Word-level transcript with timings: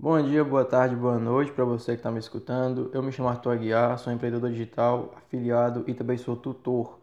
Bom 0.00 0.22
dia, 0.22 0.44
boa 0.44 0.64
tarde, 0.64 0.94
boa 0.94 1.18
noite 1.18 1.50
para 1.50 1.64
você 1.64 1.94
que 1.94 1.98
está 1.98 2.08
me 2.08 2.20
escutando. 2.20 2.88
Eu 2.94 3.02
me 3.02 3.10
chamo 3.10 3.28
Arthur 3.28 3.50
Aguiar, 3.50 3.98
sou 3.98 4.12
empreendedor 4.12 4.48
digital, 4.48 5.12
afiliado 5.16 5.82
e 5.88 5.92
também 5.92 6.16
sou 6.16 6.36
tutor. 6.36 7.00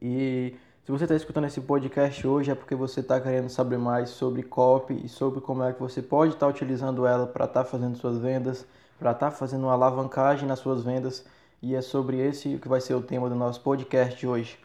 E 0.00 0.54
se 0.84 0.92
você 0.92 1.04
está 1.04 1.16
escutando 1.16 1.46
esse 1.46 1.62
podcast 1.62 2.26
hoje 2.26 2.50
é 2.50 2.54
porque 2.54 2.74
você 2.74 3.00
está 3.00 3.18
querendo 3.18 3.48
saber 3.48 3.78
mais 3.78 4.10
sobre 4.10 4.42
copy 4.42 5.00
e 5.02 5.08
sobre 5.08 5.40
como 5.40 5.62
é 5.62 5.72
que 5.72 5.80
você 5.80 6.02
pode 6.02 6.34
estar 6.34 6.44
tá 6.44 6.52
utilizando 6.52 7.06
ela 7.06 7.26
para 7.26 7.46
estar 7.46 7.64
tá 7.64 7.70
fazendo 7.70 7.96
suas 7.96 8.18
vendas, 8.18 8.66
para 8.98 9.12
estar 9.12 9.30
tá 9.30 9.34
fazendo 9.34 9.62
uma 9.62 9.72
alavancagem 9.72 10.46
nas 10.46 10.58
suas 10.58 10.84
vendas. 10.84 11.24
E 11.62 11.74
é 11.74 11.80
sobre 11.80 12.18
esse 12.18 12.58
que 12.58 12.68
vai 12.68 12.82
ser 12.82 12.92
o 12.92 13.00
tema 13.00 13.30
do 13.30 13.34
nosso 13.34 13.62
podcast 13.62 14.26
hoje. 14.26 14.58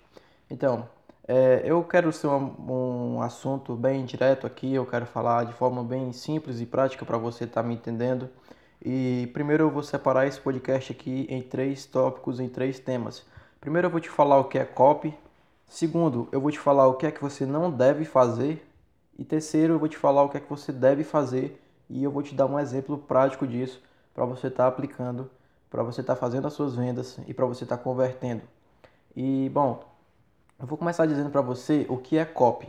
Então, 0.49 0.85
é, 1.27 1.61
eu 1.63 1.83
quero 1.83 2.11
ser 2.11 2.27
um, 2.27 3.15
um, 3.17 3.21
assunto 3.21 3.75
bem 3.75 4.03
direto 4.05 4.47
aqui, 4.47 4.73
eu 4.73 4.85
quero 4.85 5.05
falar 5.05 5.45
de 5.45 5.53
forma 5.53 5.83
bem 5.83 6.11
simples 6.11 6.59
e 6.59 6.65
prática 6.65 7.05
para 7.05 7.17
você 7.17 7.43
estar 7.43 7.61
tá 7.61 7.67
me 7.67 7.75
entendendo. 7.75 8.29
E 8.83 9.29
primeiro 9.33 9.65
eu 9.65 9.69
vou 9.69 9.83
separar 9.83 10.25
esse 10.25 10.39
podcast 10.39 10.91
aqui 10.91 11.27
em 11.29 11.41
três 11.41 11.85
tópicos, 11.85 12.39
em 12.39 12.47
três 12.47 12.79
temas. 12.79 13.25
Primeiro 13.59 13.87
eu 13.87 13.91
vou 13.91 13.99
te 13.99 14.09
falar 14.09 14.37
o 14.39 14.45
que 14.45 14.57
é 14.57 14.65
copy. 14.65 15.13
Segundo, 15.67 16.27
eu 16.31 16.41
vou 16.41 16.49
te 16.49 16.59
falar 16.59 16.87
o 16.87 16.95
que 16.95 17.05
é 17.05 17.11
que 17.11 17.21
você 17.21 17.45
não 17.45 17.69
deve 17.69 18.05
fazer. 18.05 18.65
E 19.17 19.23
terceiro, 19.25 19.73
eu 19.73 19.79
vou 19.79 19.89
te 19.89 19.97
falar 19.97 20.23
o 20.23 20.29
que 20.29 20.37
é 20.37 20.39
que 20.39 20.49
você 20.49 20.71
deve 20.71 21.03
fazer. 21.03 21.61
E 21.89 22.03
eu 22.03 22.09
vou 22.09 22.23
te 22.23 22.33
dar 22.33 22.45
um 22.45 22.57
exemplo 22.57 22.97
prático 22.97 23.45
disso 23.45 23.81
para 24.13 24.25
você 24.25 24.47
estar 24.47 24.63
tá 24.63 24.69
aplicando, 24.69 25.29
para 25.69 25.83
você 25.83 26.01
estar 26.01 26.15
tá 26.15 26.19
fazendo 26.19 26.47
as 26.47 26.53
suas 26.53 26.75
vendas 26.75 27.19
e 27.27 27.33
para 27.33 27.45
você 27.45 27.65
estar 27.65 27.77
tá 27.77 27.83
convertendo. 27.83 28.41
E 29.15 29.49
bom, 29.53 29.83
eu 30.59 30.67
vou 30.67 30.77
começar 30.77 31.05
dizendo 31.05 31.29
para 31.29 31.39
você 31.39 31.85
o 31.87 31.95
que 31.97 32.17
é 32.17 32.25
copy. 32.25 32.67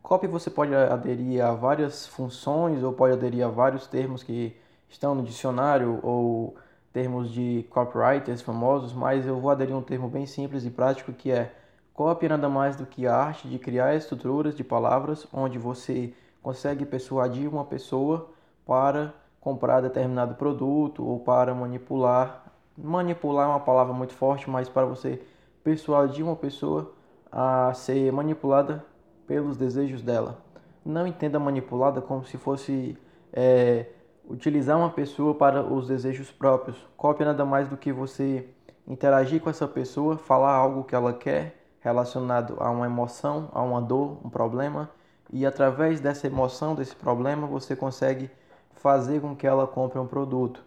Copy 0.00 0.28
você 0.28 0.48
pode 0.48 0.72
aderir 0.72 1.44
a 1.44 1.52
várias 1.52 2.06
funções 2.06 2.82
ou 2.84 2.92
pode 2.92 3.14
aderir 3.14 3.44
a 3.44 3.48
vários 3.48 3.88
termos 3.88 4.22
que 4.22 4.56
estão 4.88 5.16
no 5.16 5.22
dicionário 5.22 5.98
ou 6.02 6.54
termos 6.92 7.32
de 7.32 7.66
copywriters 7.70 8.40
famosos, 8.40 8.92
mas 8.92 9.26
eu 9.26 9.40
vou 9.40 9.50
aderir 9.50 9.74
a 9.74 9.78
um 9.78 9.82
termo 9.82 10.08
bem 10.08 10.26
simples 10.26 10.64
e 10.64 10.70
prático 10.70 11.12
que 11.12 11.32
é 11.32 11.52
copy 11.92 12.28
nada 12.28 12.48
mais 12.48 12.76
do 12.76 12.86
que 12.86 13.04
a 13.04 13.16
arte 13.16 13.48
de 13.48 13.58
criar 13.58 13.96
estruturas 13.96 14.54
de 14.54 14.62
palavras 14.62 15.26
onde 15.32 15.58
você 15.58 16.14
consegue 16.40 16.86
persuadir 16.86 17.52
uma 17.52 17.64
pessoa 17.64 18.30
para 18.64 19.12
comprar 19.40 19.80
determinado 19.80 20.36
produto 20.36 21.04
ou 21.04 21.18
para 21.18 21.52
manipular. 21.52 22.44
Manipular 22.78 23.46
é 23.46 23.50
uma 23.50 23.60
palavra 23.60 23.92
muito 23.92 24.14
forte, 24.14 24.48
mas 24.48 24.68
para 24.68 24.86
você 24.86 25.20
persuadir 25.64 26.24
uma 26.24 26.36
pessoa 26.36 26.94
a 27.36 27.74
ser 27.74 28.12
manipulada 28.12 28.84
pelos 29.26 29.56
desejos 29.56 30.00
dela. 30.00 30.38
Não 30.86 31.04
entenda 31.04 31.36
manipulada 31.36 32.00
como 32.00 32.24
se 32.24 32.38
fosse 32.38 32.96
é, 33.32 33.86
utilizar 34.30 34.78
uma 34.78 34.90
pessoa 34.90 35.34
para 35.34 35.60
os 35.60 35.88
desejos 35.88 36.30
próprios. 36.30 36.76
Cópia 36.96 37.26
nada 37.26 37.44
mais 37.44 37.68
do 37.68 37.76
que 37.76 37.92
você 37.92 38.46
interagir 38.86 39.40
com 39.40 39.50
essa 39.50 39.66
pessoa, 39.66 40.16
falar 40.16 40.52
algo 40.52 40.84
que 40.84 40.94
ela 40.94 41.12
quer 41.12 41.60
relacionado 41.80 42.56
a 42.60 42.70
uma 42.70 42.86
emoção, 42.86 43.48
a 43.52 43.60
uma 43.62 43.82
dor, 43.82 44.18
um 44.24 44.30
problema, 44.30 44.88
e 45.32 45.44
através 45.44 46.00
dessa 46.00 46.28
emoção, 46.28 46.76
desse 46.76 46.94
problema, 46.94 47.48
você 47.48 47.74
consegue 47.74 48.30
fazer 48.76 49.20
com 49.20 49.34
que 49.34 49.46
ela 49.46 49.66
compre 49.66 49.98
um 49.98 50.06
produto. 50.06 50.62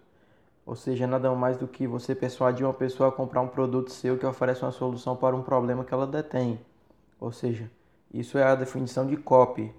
Ou 0.67 0.75
seja, 0.75 1.07
nada 1.07 1.33
mais 1.33 1.55
do 1.55 1.65
que 1.65 1.87
você 1.87 2.13
persuadir 2.13 2.65
uma 2.65 2.73
pessoa 2.73 3.07
a 3.07 3.11
comprar 3.11 3.39
um 3.39 3.47
produto 3.47 3.89
seu 3.89 4.17
que 4.17 4.25
oferece 4.25 4.63
uma 4.63 4.71
solução 4.73 5.15
para 5.15 5.33
um 5.33 5.41
problema 5.41 5.85
que 5.85 5.93
ela 5.93 6.05
detém. 6.05 6.59
Ou 7.21 7.31
seja, 7.31 7.71
isso 8.13 8.37
é 8.37 8.43
a 8.43 8.53
definição 8.53 9.07
de 9.07 9.15
copy. 9.15 9.73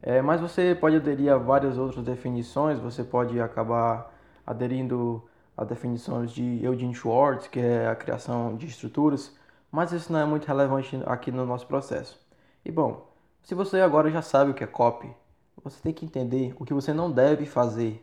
É, 0.00 0.22
mas 0.22 0.40
você 0.40 0.74
pode 0.74 0.96
aderir 0.96 1.30
a 1.30 1.36
várias 1.36 1.76
outras 1.76 2.02
definições, 2.02 2.78
você 2.80 3.04
pode 3.04 3.38
acabar 3.42 4.10
aderindo 4.46 5.22
a 5.54 5.64
definições 5.64 6.32
de 6.32 6.64
Eugene 6.64 6.94
Schwartz, 6.94 7.46
que 7.46 7.60
é 7.60 7.86
a 7.86 7.94
criação 7.94 8.56
de 8.56 8.66
estruturas, 8.66 9.36
mas 9.70 9.92
isso 9.92 10.10
não 10.10 10.18
é 10.18 10.24
muito 10.24 10.46
relevante 10.46 10.98
aqui 11.04 11.30
no 11.30 11.44
nosso 11.44 11.66
processo. 11.66 12.18
E 12.64 12.72
bom, 12.72 13.06
se 13.42 13.54
você 13.54 13.82
agora 13.82 14.10
já 14.10 14.22
sabe 14.22 14.52
o 14.52 14.54
que 14.54 14.64
é 14.64 14.66
copy, 14.66 15.14
você 15.62 15.78
tem 15.82 15.92
que 15.92 16.06
entender 16.06 16.54
o 16.58 16.64
que 16.64 16.72
você 16.72 16.94
não 16.94 17.10
deve 17.10 17.44
fazer 17.44 18.02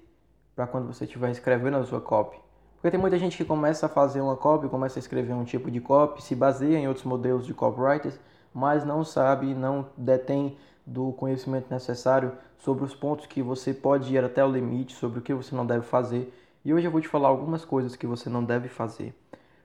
para 0.60 0.68
quando 0.68 0.88
você 0.88 1.06
estiver 1.06 1.32
escrevendo 1.32 1.78
a 1.78 1.86
sua 1.86 2.02
copy. 2.02 2.38
Porque 2.76 2.92
tem 2.92 3.00
muita 3.00 3.18
gente 3.18 3.38
que 3.38 3.46
começa 3.46 3.86
a 3.86 3.90
fazer 3.90 4.20
uma 4.20 4.36
copy, 4.36 4.68
começa 4.68 5.00
a 5.00 5.02
escrever 5.02 5.32
um 5.32 5.46
tipo 5.46 5.72
de 5.72 5.80
copy, 5.80 6.22
se 6.22 6.36
baseia 6.36 6.78
em 6.78 6.86
outros 6.86 7.06
modelos 7.06 7.46
de 7.46 7.54
copywriters, 7.54 8.20
mas 8.54 8.84
não 8.84 9.06
sabe, 9.06 9.54
não 9.54 9.86
detém 9.96 10.58
do 10.86 11.14
conhecimento 11.14 11.72
necessário 11.72 12.34
sobre 12.58 12.84
os 12.84 12.94
pontos 12.94 13.26
que 13.26 13.42
você 13.42 13.74
pode 13.74 14.14
ir 14.14 14.22
até 14.22 14.44
o 14.44 14.52
limite, 14.52 14.96
sobre 14.96 15.20
o 15.20 15.22
que 15.22 15.34
você 15.34 15.56
não 15.56 15.66
deve 15.66 15.86
fazer. 15.86 16.30
E 16.66 16.74
hoje 16.74 16.86
eu 16.86 16.92
vou 16.92 17.00
te 17.00 17.08
falar 17.08 17.30
algumas 17.30 17.64
coisas 17.64 17.96
que 17.96 18.06
você 18.06 18.30
não 18.30 18.44
deve 18.44 18.68
fazer. 18.68 19.14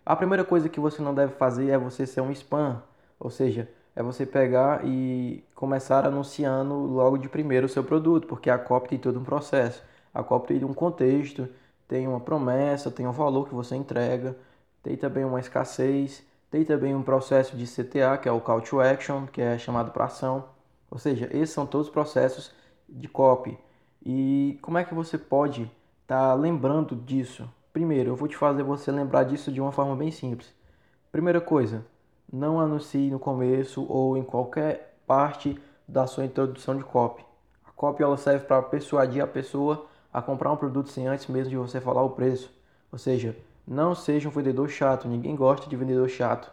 A 0.07 0.15
primeira 0.15 0.45
coisa 0.45 0.69
que 0.69 0.79
você 0.79 1.03
não 1.03 1.13
deve 1.13 1.33
fazer 1.33 1.71
é 1.71 1.77
você 1.77 2.07
ser 2.07 2.21
um 2.21 2.31
spam, 2.31 2.81
ou 3.19 3.31
seja, 3.31 3.69
é 3.97 4.03
você 4.03 4.25
pegar 4.25 4.87
e 4.87 5.43
começar 5.57 6.07
anunciando 6.07 6.73
logo 6.75 7.19
de 7.19 7.29
primeiro 7.29 7.67
o 7.67 7.69
seu 7.69 7.83
produto, 7.83 8.29
porque 8.29 8.49
a 8.49 8.59
copy 8.59 8.91
tem 8.91 8.99
todo 9.01 9.19
um 9.19 9.25
processo. 9.25 9.83
A 10.15 10.23
cópia 10.23 10.59
tem 10.59 10.69
um 10.69 10.73
contexto, 10.73 11.49
tem 11.89 12.07
uma 12.07 12.21
promessa, 12.21 12.91
tem 12.91 13.07
um 13.07 13.13
valor 13.13 13.49
que 13.49 13.55
você 13.55 13.75
entrega, 13.75 14.37
tem 14.83 14.97
também 14.97 15.25
uma 15.25 15.41
escassez, 15.41 16.25
tem 16.51 16.65
também 16.65 16.95
um 16.95 17.03
processo 17.03 17.57
de 17.57 17.67
CTA, 17.67 18.17
que 18.17 18.29
é 18.29 18.33
o 18.33 18.41
Call 18.41 18.61
to 18.61 18.81
Action, 18.81 19.27
que 19.27 19.43
é 19.43 19.59
chamado 19.59 19.91
para 19.91 20.05
ação. 20.05 20.45
Ou 20.91 20.99
seja, 20.99 21.29
esses 21.33 21.51
são 21.51 21.67
todos 21.67 21.89
os 21.89 21.93
processos 21.93 22.55
de 22.89 23.09
copy. 23.09 23.59
E 24.05 24.59
como 24.63 24.79
é 24.79 24.85
que 24.85 24.95
você 24.95 25.19
pode 25.19 25.63
estar 26.03 26.29
tá 26.29 26.35
lembrando 26.35 26.95
disso? 26.95 27.51
Primeiro, 27.73 28.11
eu 28.11 28.17
vou 28.17 28.29
te 28.29 28.37
fazer 28.37 28.63
você 28.63 28.93
lembrar 28.93 29.25
disso 29.25 29.51
de 29.51 29.61
uma 29.61 29.73
forma 29.73 29.97
bem 29.97 30.13
simples. 30.13 30.55
Primeira 31.11 31.41
coisa, 31.41 31.85
não 32.33 32.61
anuncie 32.61 33.11
no 33.11 33.19
começo 33.19 33.85
ou 33.89 34.17
em 34.17 34.23
qualquer 34.23 34.97
parte 35.07 35.59
da 35.89 36.07
sua 36.07 36.25
introdução 36.25 36.77
de 36.77 36.85
copy. 36.85 37.25
A 37.65 37.73
copy 37.73 38.03
ela 38.03 38.17
serve 38.17 38.47
para 38.47 38.63
persuadir 38.63 39.23
a 39.23 39.27
pessoa 39.27 39.87
a 40.15 40.23
comprar 40.23 40.53
um 40.53 40.57
produto 40.57 40.91
sem 40.91 41.09
antes 41.09 41.27
mesmo 41.27 41.51
de 41.51 41.57
você 41.57 41.81
falar 41.81 42.05
o 42.05 42.11
preço. 42.11 42.49
Ou 42.93 42.99
seja, 42.99 43.37
não 43.67 43.97
seja 43.97 44.29
um 44.29 44.33
vendedor 44.33 44.69
chato, 44.69 45.09
ninguém 45.09 45.35
gosta 45.35 45.69
de 45.69 45.75
vendedor 45.75 46.09
chato. 46.09 46.53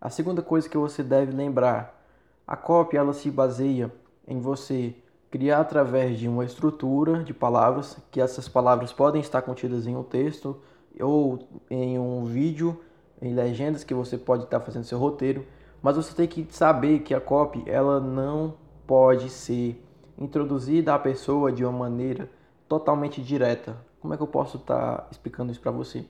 A 0.00 0.10
segunda 0.10 0.42
coisa 0.42 0.68
que 0.68 0.76
você 0.76 1.04
deve 1.04 1.30
lembrar, 1.30 2.02
a 2.44 2.56
cópia 2.56 2.98
ela 2.98 3.12
se 3.12 3.30
baseia 3.30 3.92
em 4.26 4.40
você 4.40 4.92
criar 5.30 5.60
através 5.60 6.18
de 6.18 6.26
uma 6.26 6.44
estrutura 6.44 7.22
de 7.22 7.32
palavras, 7.32 7.96
que 8.10 8.20
essas 8.20 8.48
palavras 8.48 8.92
podem 8.92 9.20
estar 9.20 9.40
contidas 9.42 9.86
em 9.86 9.94
um 9.94 10.02
texto 10.02 10.60
ou 11.00 11.46
em 11.70 11.96
um 12.00 12.24
vídeo, 12.24 12.80
em 13.22 13.34
legendas 13.34 13.84
que 13.84 13.94
você 13.94 14.18
pode 14.18 14.44
estar 14.44 14.58
fazendo 14.58 14.84
seu 14.84 14.98
roteiro, 14.98 15.46
mas 15.80 15.96
você 15.96 16.12
tem 16.12 16.26
que 16.26 16.44
saber 16.50 17.00
que 17.00 17.14
a 17.14 17.20
copy 17.20 17.62
ela 17.66 18.00
não 18.00 18.54
pode 18.84 19.30
ser 19.30 19.80
introduzida 20.18 20.92
à 20.92 20.98
pessoa 20.98 21.52
de 21.52 21.64
uma 21.64 21.72
maneira 21.72 22.28
totalmente 22.68 23.22
direta. 23.22 23.76
Como 24.00 24.14
é 24.14 24.16
que 24.16 24.22
eu 24.22 24.26
posso 24.26 24.56
estar 24.56 24.98
tá 24.98 25.06
explicando 25.10 25.52
isso 25.52 25.60
para 25.60 25.70
você? 25.70 26.04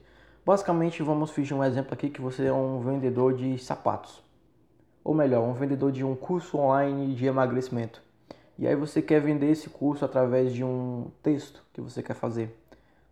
Basicamente, 0.45 1.03
vamos 1.03 1.31
fingir 1.31 1.55
um 1.55 1.63
exemplo 1.63 1.93
aqui 1.93 2.09
que 2.09 2.21
você 2.21 2.45
é 2.45 2.53
um 2.53 2.79
vendedor 2.79 3.33
de 3.33 3.57
sapatos. 3.57 4.23
Ou 5.03 5.13
melhor, 5.13 5.43
um 5.43 5.53
vendedor 5.53 5.91
de 5.91 6.03
um 6.03 6.15
curso 6.15 6.57
online 6.57 7.15
de 7.15 7.25
emagrecimento. 7.25 8.01
E 8.57 8.67
aí 8.67 8.75
você 8.75 9.01
quer 9.01 9.21
vender 9.21 9.51
esse 9.51 9.69
curso 9.69 10.03
através 10.03 10.53
de 10.53 10.63
um 10.63 11.11
texto 11.21 11.63
que 11.73 11.81
você 11.81 12.01
quer 12.01 12.15
fazer. 12.15 12.57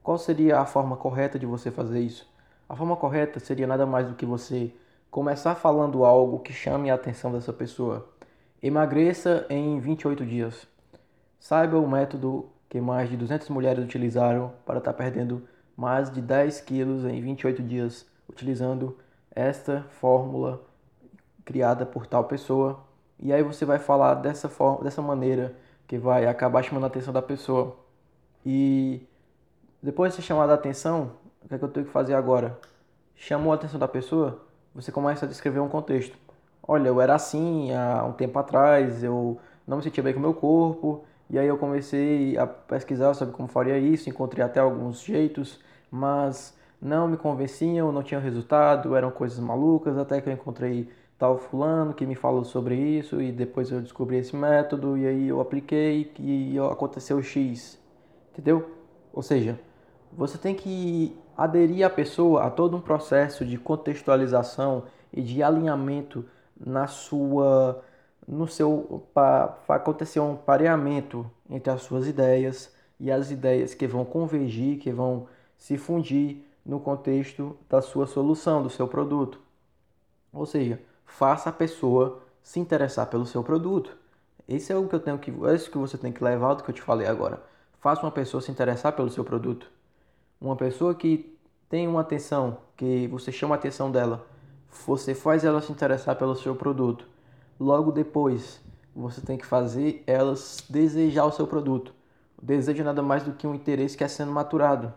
Qual 0.02 0.18
seria 0.18 0.60
a 0.60 0.66
forma 0.66 0.98
correta 0.98 1.38
de 1.38 1.46
você 1.46 1.70
fazer 1.70 2.00
isso? 2.00 2.28
A 2.68 2.76
forma 2.76 2.96
correta 2.96 3.40
seria 3.40 3.68
nada 3.68 3.86
mais 3.86 4.08
do 4.08 4.16
que 4.16 4.26
você 4.26 4.74
começar 5.12 5.56
falando 5.56 6.04
algo 6.04 6.40
que 6.40 6.52
chame 6.52 6.90
a 6.90 6.96
atenção 6.96 7.32
dessa 7.32 7.54
pessoa. 7.54 8.10
Emagreça 8.62 9.46
em 9.50 9.80
28 9.80 10.26
dias. 10.26 10.68
Saiba 11.40 11.78
o 11.78 11.88
método 11.88 12.50
que 12.70 12.80
mais 12.82 13.10
de 13.10 13.18
200 13.18 13.50
mulheres 13.50 13.84
utilizaram 13.84 14.52
para 14.66 14.80
estar 14.80 14.94
tá 14.94 14.98
perdendo 14.98 15.48
mais 15.76 16.10
de 16.10 16.22
10 16.22 16.62
quilos 16.62 17.06
em 17.06 17.22
28 17.22 17.62
dias, 17.62 18.06
utilizando 18.30 18.98
esta 19.32 19.84
fórmula 20.00 20.62
criada 21.44 21.86
por 21.86 22.08
tal 22.08 22.24
pessoa. 22.24 22.80
E 23.20 23.32
aí 23.34 23.44
você 23.44 23.66
vai 23.66 23.80
falar 23.80 24.16
dessa 24.16 24.50
forma, 24.50 24.84
dessa 24.84 25.02
maneira 25.02 25.56
que 25.88 25.98
vai 25.98 26.26
acabar 26.26 26.64
chamando 26.64 26.86
a 26.86 26.88
atenção 26.88 27.14
da 27.14 27.22
pessoa. 27.22 27.78
E 28.46 29.02
depois 29.82 30.12
de 30.12 30.18
ser 30.18 30.22
chamado 30.24 30.52
a 30.52 30.56
atenção, 30.56 31.12
o 31.44 31.48
que, 31.48 31.56
é 31.56 31.58
que 31.58 31.64
eu 31.64 31.70
tenho 31.70 31.86
que 31.86 31.92
fazer 31.92 32.16
agora? 32.16 32.60
Chamou 33.16 33.52
a 33.52 33.56
atenção 33.56 33.80
da 33.80 33.88
pessoa, 33.88 34.44
você 34.74 34.92
começa 34.92 35.26
a 35.26 35.30
descrever 35.30 35.60
um 35.60 35.70
contexto. 35.70 36.18
Olha, 36.68 36.88
eu 36.88 37.00
era 37.00 37.14
assim 37.16 37.72
há 37.74 38.04
um 38.04 38.12
tempo 38.12 38.38
atrás, 38.40 39.04
eu 39.04 39.40
não 39.68 39.78
me 39.78 39.84
sentia 39.84 40.04
bem 40.04 40.14
com 40.14 40.20
o 40.20 40.22
meu 40.22 40.34
corpo, 40.34 41.06
e 41.30 41.40
aí 41.40 41.48
eu 41.48 41.58
comecei 41.58 42.38
a 42.38 42.46
pesquisar 42.46 43.14
sobre 43.14 43.34
como 43.34 43.48
faria 43.48 43.78
isso, 43.78 44.10
encontrei 44.10 44.44
até 44.44 44.60
alguns 44.60 45.02
jeitos, 45.02 45.60
mas 45.90 46.56
não 46.82 47.08
me 47.08 47.18
convenciam, 47.18 47.92
não 47.92 48.04
tinham 48.04 48.22
resultado, 48.22 48.96
eram 48.96 49.10
coisas 49.10 49.40
malucas, 49.40 49.98
até 49.98 50.22
que 50.22 50.30
eu 50.30 50.34
encontrei 50.34 50.90
tal 51.18 51.38
fulano 51.38 51.94
que 51.94 52.06
me 52.06 52.16
falou 52.16 52.44
sobre 52.44 52.76
isso 52.76 53.22
e 53.22 53.32
depois 53.32 53.72
eu 53.72 53.82
descobri 53.82 54.18
esse 54.18 54.36
método 54.36 54.98
e 54.98 55.08
aí 55.08 55.28
eu 55.28 55.40
apliquei 55.40 56.12
e 56.20 56.60
aconteceu 56.60 57.22
X. 57.22 57.80
Entendeu? 58.32 58.70
Ou 59.14 59.24
seja, 59.24 59.58
você 60.12 60.38
tem 60.38 60.54
que 60.54 61.18
aderir 61.38 61.86
a 61.86 61.90
pessoa 61.90 62.44
a 62.44 62.50
todo 62.50 62.76
um 62.78 62.82
processo 62.82 63.46
de 63.46 63.58
contextualização 63.58 64.84
e 65.12 65.22
de 65.22 65.42
alinhamento 65.42 66.26
na 66.60 66.88
sua 66.88 67.82
no 68.28 68.48
seu 68.48 69.04
para 69.14 69.58
acontecer 69.70 70.20
um 70.20 70.36
pareamento 70.36 71.30
entre 71.50 71.72
as 71.72 71.82
suas 71.82 72.08
ideias 72.08 72.74
e 73.00 73.12
as 73.12 73.32
ideias 73.32 73.74
que 73.74 73.88
vão 73.88 74.06
convergir, 74.06 74.80
que 74.80 74.92
vão 74.92 75.28
se 75.58 75.78
fundir 75.78 76.44
no 76.66 76.80
contexto 76.80 77.56
da 77.70 77.82
sua 77.82 78.08
solução, 78.08 78.64
do 78.64 78.70
seu 78.70 78.88
produto. 78.88 79.40
Ou 80.34 80.46
seja, 80.46 80.82
faça 81.06 81.50
a 81.50 81.54
pessoa 81.54 82.22
se 82.42 82.60
interessar 82.60 83.08
pelo 83.08 83.26
seu 83.26 83.44
produto. 83.44 83.96
Esse 84.48 84.72
é 84.72 84.78
o 84.78 84.88
que 84.88 84.96
eu 84.96 85.00
tenho 85.00 85.18
que, 85.18 85.32
é 85.32 85.56
isso 85.56 85.72
que 85.72 85.78
você 85.78 85.98
tem 85.98 86.12
que 86.12 86.24
levar 86.24 86.56
do 86.56 86.64
que 86.64 86.70
eu 86.70 86.76
te 86.76 86.82
falei 86.82 87.08
agora. 87.08 87.42
Faça 87.80 88.02
uma 88.02 88.12
pessoa 88.12 88.42
se 88.42 88.52
interessar 88.52 88.94
pelo 88.94 89.10
seu 89.10 89.24
produto. 89.24 89.70
Uma 90.40 90.56
pessoa 90.56 90.94
que 90.94 91.38
tem 91.70 91.88
uma 91.88 92.02
atenção, 92.02 92.58
que 92.76 93.08
você 93.08 93.32
chama 93.32 93.56
a 93.56 93.58
atenção 93.58 93.92
dela, 93.92 94.26
você 94.86 95.16
faz 95.16 95.44
ela 95.44 95.62
se 95.62 95.72
interessar 95.72 96.16
pelo 96.16 96.36
seu 96.36 96.56
produto. 96.56 97.08
Logo 97.60 97.92
depois, 97.92 98.62
você 98.96 99.22
tem 99.22 99.38
que 99.38 99.46
fazer 99.46 100.04
elas 100.06 100.66
desejar 100.70 101.26
o 101.26 101.32
seu 101.32 101.48
produto. 101.48 101.94
O 102.42 102.46
desejo 102.46 102.82
é 102.82 102.86
nada 102.86 103.02
mais 103.02 103.24
do 103.24 103.34
que 103.34 103.48
um 103.48 103.56
interesse 103.56 103.96
que 103.96 104.04
é 104.04 104.08
sendo 104.08 104.32
maturado. 104.32 104.94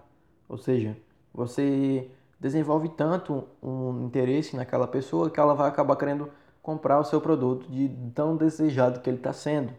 Ou 0.49 0.59
seja, 0.59 0.97
você 1.33 2.11
desenvolve 2.41 2.89
tanto 2.89 3.45
um 3.63 4.07
interesse 4.07 4.57
naquela 4.57 4.87
pessoa 4.87 5.31
que 5.31 5.39
ela 5.39 5.55
vai 5.55 5.69
acabar 5.69 5.97
querendo 5.97 6.31
comprar 6.63 6.99
o 6.99 7.05
seu 7.05 7.21
produto 7.21 7.71
de 7.71 7.89
tão 8.15 8.37
desejado 8.37 9.01
que 9.01 9.09
ele 9.09 9.19
está 9.19 9.33
sendo. 9.33 9.73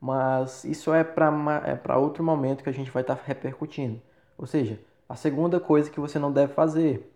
Mas 0.00 0.64
isso 0.64 0.92
é 0.92 1.04
para 1.04 1.32
é 1.64 1.96
outro 1.96 2.22
momento 2.24 2.62
que 2.62 2.68
a 2.68 2.74
gente 2.74 2.90
vai 2.90 3.02
estar 3.02 3.16
tá 3.16 3.22
repercutindo. 3.24 4.00
Ou 4.36 4.46
seja, 4.46 4.78
a 5.08 5.14
segunda 5.14 5.60
coisa 5.60 5.90
que 5.90 6.00
você 6.00 6.18
não 6.18 6.32
deve 6.32 6.52
fazer, 6.52 7.10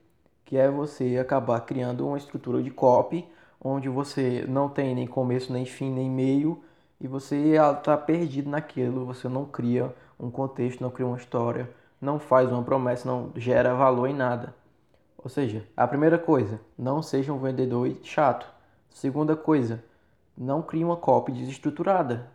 que 0.45 0.57
é 0.57 0.71
você 0.71 1.19
acabar 1.19 1.61
criando 1.61 2.07
uma 2.07 2.17
estrutura 2.17 2.63
de 2.63 2.71
copy 2.71 3.27
onde 3.61 3.89
você 3.89 4.45
não 4.49 4.69
tem 4.69 4.95
nem 4.95 5.07
começo, 5.07 5.53
nem 5.53 5.65
fim, 5.65 5.91
nem 5.91 6.11
meio, 6.11 6.63
e 7.01 7.07
você 7.07 7.57
está 7.57 7.97
perdido 7.97 8.49
naquilo, 8.51 9.05
você 9.05 9.29
não 9.29 9.45
cria 9.45 9.95
um 10.19 10.31
contexto, 10.31 10.81
não 10.81 10.91
cria 10.91 11.07
uma 11.07 11.17
história, 11.17 11.69
não 12.01 12.19
faz 12.19 12.51
uma 12.51 12.63
promessa, 12.63 13.09
não 13.09 13.31
gera 13.37 13.75
valor 13.75 14.09
em 14.09 14.15
nada. 14.15 14.55
Ou 15.19 15.29
seja, 15.29 15.67
a 15.77 15.87
primeira 15.87 16.19
coisa, 16.19 16.61
não 16.79 17.03
seja 17.03 17.33
um 17.33 17.39
vendedor 17.39 17.91
chato. 18.03 18.47
Segunda 18.91 19.37
coisa, 19.37 19.83
não 20.37 20.63
crie 20.63 20.85
uma 20.85 20.97
copy 20.97 21.33
desestruturada. 21.33 22.31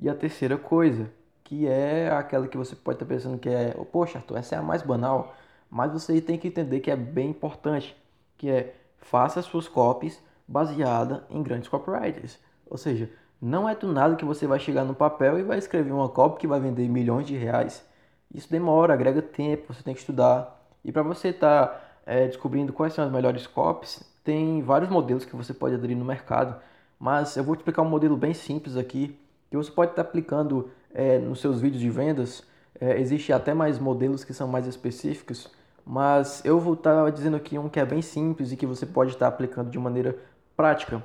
E 0.00 0.08
a 0.08 0.14
terceira 0.14 0.56
coisa, 0.56 1.10
que 1.44 1.66
é 1.66 2.10
aquela 2.10 2.46
que 2.46 2.56
você 2.56 2.74
pode 2.76 2.96
estar 2.96 3.06
pensando 3.06 3.38
que 3.38 3.48
é, 3.48 3.72
poxa, 3.92 4.18
Arthur, 4.18 4.38
essa 4.38 4.54
é 4.54 4.58
a 4.58 4.62
mais 4.62 4.82
banal, 4.82 5.34
mas 5.68 5.92
você 5.92 6.20
tem 6.20 6.38
que 6.38 6.48
entender 6.48 6.80
que 6.80 6.90
é 6.90 6.96
bem 6.96 7.30
importante, 7.30 7.96
que 8.38 8.48
é 8.48 8.74
faça 8.98 9.42
suas 9.42 9.66
copies 9.66 10.22
baseada 10.50 11.24
em 11.30 11.40
grandes 11.42 11.68
copywriters. 11.68 12.36
Ou 12.68 12.76
seja, 12.76 13.08
não 13.40 13.68
é 13.68 13.74
do 13.74 13.90
nada 13.90 14.16
que 14.16 14.24
você 14.24 14.48
vai 14.48 14.58
chegar 14.58 14.84
no 14.84 14.94
papel 14.94 15.38
e 15.38 15.42
vai 15.44 15.58
escrever 15.58 15.92
uma 15.92 16.08
copy 16.08 16.40
que 16.40 16.46
vai 16.46 16.58
vender 16.58 16.88
milhões 16.88 17.26
de 17.26 17.36
reais. 17.36 17.86
Isso 18.34 18.50
demora, 18.50 18.92
agrega 18.92 19.22
tempo, 19.22 19.72
você 19.72 19.82
tem 19.82 19.94
que 19.94 20.00
estudar. 20.00 20.60
E 20.84 20.90
para 20.90 21.02
você 21.02 21.28
estar 21.28 21.66
tá, 21.68 21.80
é, 22.04 22.26
descobrindo 22.26 22.72
quais 22.72 22.92
são 22.92 23.04
as 23.04 23.12
melhores 23.12 23.46
copies, 23.46 24.02
tem 24.24 24.60
vários 24.60 24.90
modelos 24.90 25.24
que 25.24 25.36
você 25.36 25.54
pode 25.54 25.76
aderir 25.76 25.96
no 25.96 26.04
mercado. 26.04 26.60
Mas 26.98 27.36
eu 27.36 27.44
vou 27.44 27.54
te 27.54 27.60
explicar 27.60 27.82
um 27.82 27.88
modelo 27.88 28.16
bem 28.16 28.34
simples 28.34 28.76
aqui, 28.76 29.16
que 29.48 29.56
você 29.56 29.70
pode 29.70 29.92
estar 29.92 30.02
tá 30.02 30.08
aplicando 30.08 30.68
é, 30.92 31.18
nos 31.18 31.40
seus 31.40 31.60
vídeos 31.60 31.80
de 31.80 31.90
vendas. 31.90 32.42
É, 32.80 33.00
existe 33.00 33.32
até 33.32 33.54
mais 33.54 33.78
modelos 33.78 34.24
que 34.24 34.34
são 34.34 34.48
mais 34.48 34.66
específicos, 34.66 35.48
mas 35.86 36.44
eu 36.44 36.58
vou 36.58 36.74
estar 36.74 37.04
tá 37.04 37.10
dizendo 37.10 37.36
aqui 37.36 37.56
um 37.56 37.68
que 37.68 37.78
é 37.78 37.84
bem 37.84 38.02
simples 38.02 38.52
e 38.52 38.56
que 38.56 38.66
você 38.66 38.84
pode 38.84 39.12
estar 39.12 39.26
tá 39.26 39.34
aplicando 39.34 39.70
de 39.70 39.78
maneira 39.78 40.18
prática, 40.60 41.02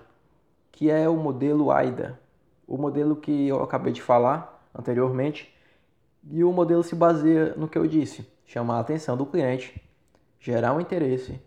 que 0.71 0.89
é 0.89 1.07
o 1.07 1.15
modelo 1.15 1.71
AIDA 1.71 2.19
o 2.67 2.77
modelo 2.77 3.15
que 3.15 3.47
eu 3.47 3.61
acabei 3.61 3.93
de 3.93 4.01
falar 4.01 4.67
anteriormente. 4.73 5.53
E 6.29 6.43
o 6.43 6.51
modelo 6.51 6.83
se 6.83 6.95
baseia 6.95 7.53
no 7.55 7.67
que 7.67 7.77
eu 7.77 7.87
disse: 7.87 8.27
chamar 8.45 8.77
a 8.77 8.79
atenção 8.79 9.15
do 9.15 9.25
cliente, 9.25 9.81
gerar 10.39 10.73
um 10.73 10.81
interesse, 10.81 11.39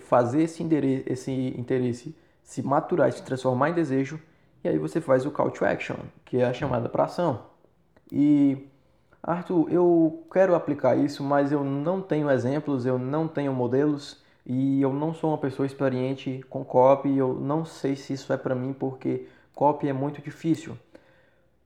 fazer 0.00 0.42
esse 0.42 0.62
esse 1.06 1.32
interesse 1.32 2.14
se 2.42 2.62
maturar, 2.62 3.12
se 3.12 3.22
transformar 3.22 3.70
em 3.70 3.74
desejo, 3.74 4.18
e 4.64 4.68
aí 4.68 4.78
você 4.78 5.02
faz 5.02 5.26
o 5.26 5.30
call 5.30 5.50
to 5.50 5.66
action, 5.66 5.96
que 6.24 6.38
é 6.38 6.46
a 6.46 6.52
chamada 6.52 6.88
para 6.88 7.04
ação. 7.04 7.42
E 8.10 8.66
Arthur, 9.22 9.70
eu 9.70 10.26
quero 10.32 10.54
aplicar 10.54 10.96
isso, 10.96 11.22
mas 11.22 11.52
eu 11.52 11.62
não 11.62 12.00
tenho 12.00 12.30
exemplos, 12.30 12.86
eu 12.86 12.98
não 12.98 13.28
tenho 13.28 13.52
modelos 13.52 14.22
e 14.48 14.82
eu 14.82 14.92
não 14.92 15.14
sou 15.14 15.30
uma 15.30 15.38
pessoa 15.38 15.66
experiente 15.66 16.44
com 16.48 16.64
copy, 16.64 17.16
eu 17.16 17.34
não 17.34 17.64
sei 17.64 17.94
se 17.94 18.14
isso 18.14 18.32
é 18.32 18.36
para 18.36 18.54
mim 18.54 18.72
porque 18.72 19.26
Copy 19.58 19.88
é 19.88 19.92
muito 19.92 20.22
difícil. 20.22 20.78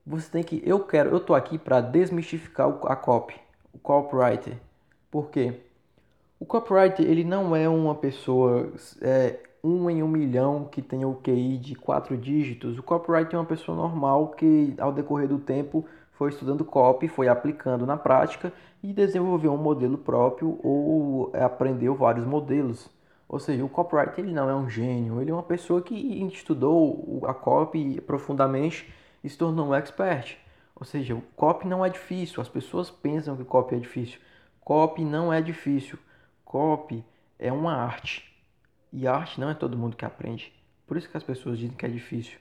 Você 0.06 0.30
tem 0.30 0.42
que, 0.42 0.62
eu 0.64 0.80
quero, 0.80 1.10
eu 1.10 1.20
tô 1.20 1.34
aqui 1.34 1.58
para 1.58 1.78
desmistificar 1.82 2.66
a 2.86 2.96
copy, 2.96 3.34
o 3.70 3.78
copywriter. 3.78 4.56
Por 5.10 5.28
quê? 5.28 5.60
O 6.40 6.46
copywriter 6.46 7.04
ele 7.04 7.22
não 7.22 7.54
é 7.54 7.68
uma 7.68 7.94
pessoa 7.94 8.72
é, 9.02 9.38
um 9.62 9.90
em 9.90 10.02
um 10.02 10.08
milhão 10.08 10.64
que 10.64 10.80
tem 10.80 11.04
o 11.04 11.16
QI 11.22 11.58
de 11.58 11.74
quatro 11.74 12.16
dígitos. 12.16 12.78
O 12.78 12.82
copywriter 12.82 13.34
é 13.34 13.38
uma 13.38 13.44
pessoa 13.44 13.76
normal 13.76 14.28
que, 14.28 14.74
ao 14.78 14.90
decorrer 14.90 15.28
do 15.28 15.38
tempo, 15.38 15.84
foi 16.12 16.30
estudando 16.30 16.64
copy, 16.64 17.08
foi 17.08 17.28
aplicando 17.28 17.84
na 17.84 17.98
prática 17.98 18.50
e 18.82 18.92
desenvolveu 18.92 19.52
um 19.52 19.56
modelo 19.56 19.96
próprio 19.96 20.58
ou 20.62 21.30
aprendeu 21.34 21.94
vários 21.94 22.26
modelos. 22.26 22.90
Ou 23.28 23.38
seja, 23.38 23.64
o 23.64 23.68
copywriter 23.68 24.24
ele 24.24 24.32
não 24.32 24.50
é 24.50 24.54
um 24.54 24.68
gênio, 24.68 25.20
ele 25.20 25.30
é 25.30 25.34
uma 25.34 25.42
pessoa 25.42 25.80
que 25.80 25.94
estudou 26.26 27.22
a 27.24 27.32
copy 27.32 28.00
profundamente 28.00 28.92
e 29.22 29.28
se 29.28 29.38
tornou 29.38 29.68
um 29.68 29.74
expert. 29.74 30.36
Ou 30.74 30.84
seja, 30.84 31.14
o 31.14 31.22
copy 31.36 31.66
não 31.66 31.84
é 31.84 31.88
difícil, 31.88 32.42
as 32.42 32.48
pessoas 32.48 32.90
pensam 32.90 33.36
que 33.36 33.44
copy 33.44 33.76
é 33.76 33.78
difícil. 33.78 34.20
Copy 34.60 35.04
não 35.04 35.32
é 35.32 35.40
difícil. 35.40 35.98
Copy 36.44 37.04
é 37.38 37.52
uma 37.52 37.74
arte. 37.74 38.30
E 38.92 39.06
arte 39.06 39.40
não 39.40 39.48
é 39.48 39.54
todo 39.54 39.78
mundo 39.78 39.96
que 39.96 40.04
aprende. 40.04 40.52
Por 40.86 40.96
isso 40.96 41.08
que 41.08 41.16
as 41.16 41.22
pessoas 41.22 41.58
dizem 41.58 41.76
que 41.76 41.86
é 41.86 41.88
difícil. 41.88 42.38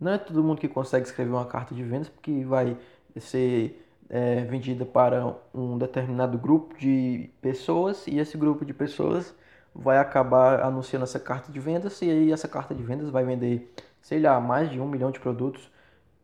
Não 0.00 0.12
é 0.12 0.18
todo 0.18 0.42
mundo 0.42 0.60
que 0.60 0.68
consegue 0.68 1.06
escrever 1.06 1.30
uma 1.30 1.44
carta 1.46 1.74
de 1.74 1.82
vendas 1.82 2.08
porque 2.08 2.44
vai 2.44 2.76
ser 3.18 3.85
é, 4.08 4.44
vendida 4.44 4.84
para 4.84 5.36
um 5.54 5.76
determinado 5.78 6.38
grupo 6.38 6.76
de 6.78 7.30
pessoas 7.40 8.06
e 8.06 8.18
esse 8.18 8.36
grupo 8.36 8.64
de 8.64 8.72
pessoas 8.72 9.34
vai 9.74 9.98
acabar 9.98 10.60
anunciando 10.60 11.04
essa 11.04 11.20
carta 11.20 11.52
de 11.52 11.60
vendas 11.60 12.00
e 12.02 12.10
aí 12.10 12.32
essa 12.32 12.48
carta 12.48 12.74
de 12.74 12.82
vendas 12.82 13.10
vai 13.10 13.24
vender, 13.24 13.72
sei 14.00 14.20
lá, 14.20 14.40
mais 14.40 14.70
de 14.70 14.80
um 14.80 14.88
milhão 14.88 15.10
de 15.10 15.20
produtos 15.20 15.70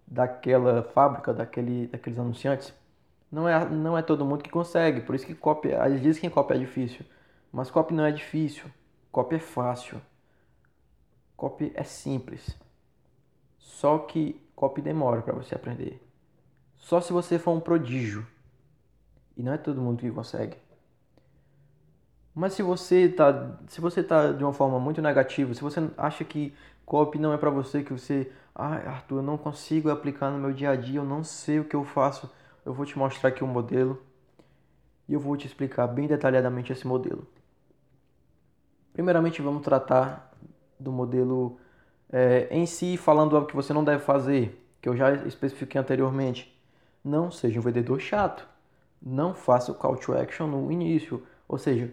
daquela 0.06 0.83
fábrica, 0.83 1.33
daquele, 1.33 1.87
daqueles 1.88 2.18
anunciantes. 2.18 2.73
Não 3.30 3.49
é, 3.49 3.68
não 3.68 3.97
é 3.97 4.02
todo 4.02 4.25
mundo 4.25 4.42
que 4.42 4.50
consegue, 4.50 5.00
por 5.00 5.14
isso 5.14 5.26
que 5.26 5.35
copy, 5.35 5.68
eles 5.68 6.02
dizem 6.02 6.23
que 6.23 6.30
copy 6.30 6.54
é 6.54 6.59
difícil, 6.59 7.04
mas 7.50 7.71
copy 7.71 7.95
não 7.95 8.04
é 8.04 8.12
difícil, 8.12 8.64
copy 9.11 9.37
é 9.37 9.38
fácil, 9.38 10.00
copy 11.37 11.73
é 11.75 11.83
simples. 11.83 12.59
Só 13.59 13.99
que 13.99 14.40
copy 14.54 14.83
demora 14.83 15.23
para 15.23 15.35
você 15.35 15.54
aprender. 15.54 16.00
Só 16.82 17.00
se 17.00 17.12
você 17.12 17.38
for 17.38 17.52
um 17.52 17.60
prodígio. 17.60 18.26
E 19.36 19.42
não 19.42 19.52
é 19.52 19.56
todo 19.56 19.80
mundo 19.80 20.00
que 20.00 20.10
consegue. 20.10 20.56
Mas 22.34 22.54
se 22.54 22.62
você 22.62 23.08
tá, 23.08 23.56
se 23.68 23.80
você 23.80 24.02
tá 24.02 24.32
de 24.32 24.42
uma 24.42 24.52
forma 24.52 24.78
muito 24.80 25.00
negativa, 25.00 25.54
se 25.54 25.62
você 25.62 25.88
acha 25.96 26.24
que 26.24 26.52
copy 26.84 27.18
não 27.18 27.32
é 27.32 27.38
para 27.38 27.50
você, 27.50 27.82
que 27.82 27.92
você, 27.92 28.30
ah, 28.54 28.74
Arthur, 28.74 29.18
eu 29.18 29.22
não 29.22 29.38
consigo 29.38 29.90
aplicar 29.90 30.30
no 30.30 30.38
meu 30.38 30.52
dia 30.52 30.70
a 30.70 30.76
dia, 30.76 30.98
eu 30.98 31.04
não 31.04 31.22
sei 31.22 31.60
o 31.60 31.64
que 31.64 31.76
eu 31.76 31.84
faço, 31.84 32.30
eu 32.66 32.74
vou 32.74 32.84
te 32.84 32.98
mostrar 32.98 33.28
aqui 33.28 33.44
um 33.44 33.46
modelo 33.46 34.02
e 35.08 35.14
eu 35.14 35.20
vou 35.20 35.36
te 35.36 35.46
explicar 35.46 35.86
bem 35.86 36.06
detalhadamente 36.06 36.72
esse 36.72 36.86
modelo. 36.86 37.26
Primeiramente, 38.92 39.40
vamos 39.40 39.62
tratar 39.62 40.34
do 40.78 40.90
modelo 40.90 41.58
é, 42.10 42.48
em 42.50 42.66
si, 42.66 42.96
falando 42.96 43.36
algo 43.36 43.48
que 43.48 43.56
você 43.56 43.72
não 43.72 43.84
deve 43.84 44.02
fazer, 44.02 44.60
que 44.80 44.88
eu 44.88 44.96
já 44.96 45.12
especifiquei 45.26 45.80
anteriormente. 45.80 46.52
Não 47.04 47.30
seja 47.30 47.59
um 47.59 47.62
vendedor 47.62 48.00
chato. 48.00 48.47
Não 49.00 49.35
faça 49.35 49.73
o 49.73 49.75
call 49.75 49.97
to 49.97 50.12
action 50.14 50.47
no 50.47 50.71
início. 50.71 51.23
Ou 51.49 51.59
seja, 51.59 51.92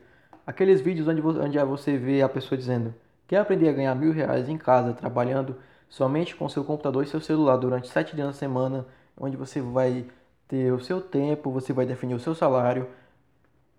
Aqueles 0.50 0.82
vídeos 0.82 1.08
onde, 1.08 1.60
você 1.60 1.96
vê 1.96 2.24
a 2.24 2.28
pessoa 2.28 2.58
dizendo 2.58 2.92
quer 3.28 3.38
aprender 3.38 3.70
a 3.70 3.72
ganhar 3.72 3.94
mil 3.94 4.12
reais 4.12 4.50
em 4.50 4.58
casa, 4.58 4.94
trabalhando 4.94 5.56
somente 5.88 6.36
com 6.36 6.50
seu 6.50 6.64
computador 6.64 7.04
e 7.04 7.08
seu 7.08 7.22
celular 7.22 7.56
durante 7.58 7.88
sete 7.88 8.16
dias 8.16 8.26
na 8.26 8.34
semana, 8.34 8.88
onde 9.16 9.38
você 9.38 9.62
vai 9.62 10.08
ter 10.48 10.74
o 10.74 10.80
seu 10.80 11.00
tempo, 11.00 11.52
você 11.52 11.72
vai 11.72 11.86
definir 11.86 12.16
o 12.16 12.20
seu 12.20 12.34
salário. 12.34 12.88